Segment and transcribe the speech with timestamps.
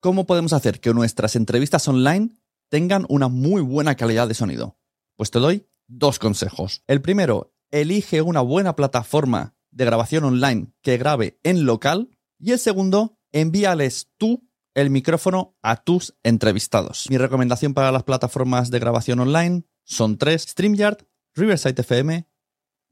[0.00, 2.30] ¿Cómo podemos hacer que nuestras entrevistas online
[2.70, 4.78] tengan una muy buena calidad de sonido?
[5.16, 6.84] Pues te doy dos consejos.
[6.86, 12.10] El primero, elige una buena plataforma de grabación online que grabe en local.
[12.38, 17.06] Y el segundo, envíales tú el micrófono a tus entrevistados.
[17.10, 20.98] Mi recomendación para las plataformas de grabación online son tres, StreamYard,
[21.34, 22.24] Riverside FM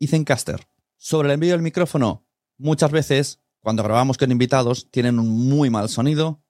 [0.00, 0.66] y Zencaster.
[0.96, 2.26] Sobre el envío del micrófono,
[2.58, 6.42] muchas veces cuando grabamos con invitados tienen un muy mal sonido,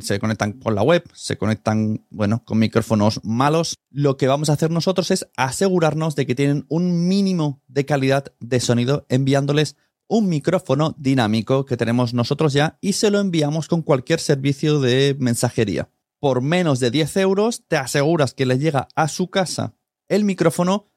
[0.00, 3.76] se conectan con la web, se conectan, bueno, con micrófonos malos.
[3.90, 8.32] Lo que vamos a hacer nosotros es asegurarnos de que tienen un mínimo de calidad
[8.40, 9.76] de sonido enviándoles
[10.06, 15.16] un micrófono dinámico que tenemos nosotros ya y se lo enviamos con cualquier servicio de
[15.18, 15.90] mensajería.
[16.20, 19.74] Por menos de 10 euros te aseguras que le llega a su casa
[20.08, 20.90] el micrófono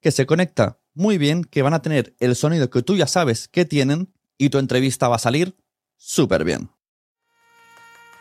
[0.00, 3.48] que se conecta muy bien, que van a tener el sonido que tú ya sabes
[3.48, 5.56] que tienen y tu entrevista va a salir
[5.96, 6.70] súper bien.